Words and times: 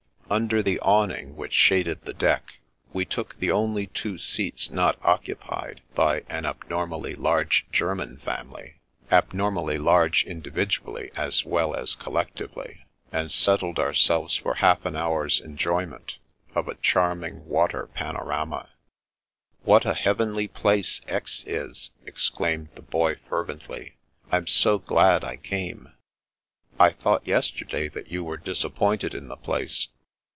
Under 0.31 0.63
the 0.63 0.79
awning 0.79 1.35
which 1.35 1.51
shaded 1.51 2.03
the 2.05 2.13
deck, 2.13 2.59
we 2.93 3.03
took 3.03 3.37
the 3.37 3.51
only 3.51 3.87
two 3.87 4.17
seats 4.17 4.69
not 4.71 4.97
oc 5.03 5.25
cupied 5.25 5.79
by 5.93 6.21
an 6.29 6.45
abnormally 6.45 7.15
large 7.15 7.65
German 7.69 8.15
family,— 8.15 8.75
abnormally 9.11 9.77
large 9.77 10.23
individually 10.23 11.11
as 11.17 11.43
well 11.43 11.75
as 11.75 11.95
collectively,— 11.95 12.85
and 13.11 13.29
settled 13.29 13.77
ourselves 13.77 14.37
for 14.37 14.53
half 14.53 14.85
an 14.85 14.95
hour's 14.95 15.41
enjo)rment 15.41 16.15
of 16.55 16.69
a 16.69 16.75
charming 16.75 17.45
water 17.45 17.87
panorama." 17.87 18.69
What 19.65 19.85
a 19.85 19.93
heavenly 19.93 20.47
place 20.47 21.01
Aix 21.09 21.43
is!" 21.45 21.91
exclaimed 22.05 22.69
the 22.75 22.81
Boy 22.81 23.15
fervently." 23.27 23.95
Tm 24.31 24.47
so 24.47 24.77
glad 24.79 25.25
I 25.25 25.35
came."" 25.35 25.91
I 26.79 26.91
thought 26.91 27.27
yesterday 27.27 27.89
that 27.89 28.07
you 28.13 28.23
were 28.23 28.37
disappointed 28.37 29.13
in 29.13 29.27
the 29.27 29.35
place." 29.35 29.89